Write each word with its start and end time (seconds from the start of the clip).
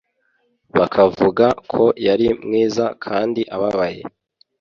bakavuga 0.77 1.45
ko 1.71 1.83
yari 2.05 2.27
mwiza 2.45 2.85
kandi 3.03 3.41
ababaye 3.55 4.01